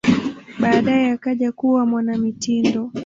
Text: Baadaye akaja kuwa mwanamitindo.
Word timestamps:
Baadaye 0.59 1.11
akaja 1.11 1.51
kuwa 1.51 1.85
mwanamitindo. 1.85 2.91